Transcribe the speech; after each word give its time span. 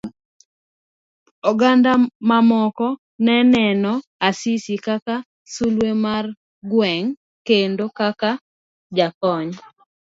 Oganda 1.49 1.91
mamoko 2.29 2.87
neneno 3.25 3.91
Asisi 4.27 4.75
kaka 4.85 5.15
sulwe 5.53 5.89
mar 6.03 6.25
gweng 6.69 7.07
kendo 7.47 7.85
kaka 7.97 8.29
jakony. 8.97 9.53